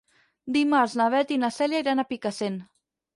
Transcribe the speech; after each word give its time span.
Dimarts 0.53 0.95
na 1.01 1.07
Beth 1.15 1.33
i 1.35 1.37
na 1.41 1.49
Cèlia 1.57 1.83
iran 1.83 2.01
a 2.01 2.07
Picassent. 2.15 2.57